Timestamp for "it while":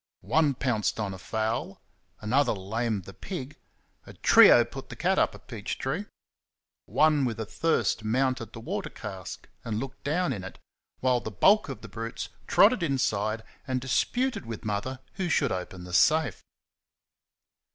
10.33-11.19